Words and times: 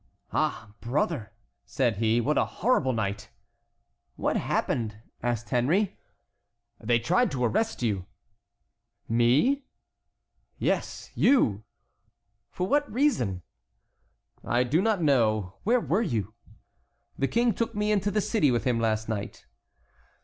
"Ah, 0.33 0.71
brother," 0.81 1.31
said 1.63 1.97
he, 1.97 2.19
"what 2.19 2.35
a 2.35 2.43
horrible 2.43 2.91
night!" 2.91 3.29
"What 4.15 4.35
happened?" 4.35 4.99
asked 5.21 5.51
Henry. 5.51 5.95
"They 6.79 6.97
tried 6.97 7.29
to 7.29 7.43
arrest 7.45 7.83
you." 7.83 8.07
"Me?" 9.07 9.63
"Yes, 10.57 11.11
you." 11.13 11.65
"For 12.49 12.65
what 12.67 12.91
reason?" 12.91 13.43
"I 14.43 14.63
do 14.63 14.81
not 14.81 15.03
know. 15.03 15.57
Where 15.63 15.79
were 15.79 16.01
you?" 16.01 16.33
"The 17.19 17.27
King 17.27 17.53
took 17.53 17.75
me 17.75 17.91
into 17.91 18.09
the 18.09 18.21
city 18.21 18.49
with 18.49 18.63
him 18.63 18.79
last 18.79 19.07
night." 19.07 19.45